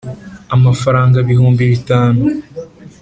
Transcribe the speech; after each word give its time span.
amafaranga 0.55 1.17
bihumbi 1.27 1.63
bitanu 1.71 2.23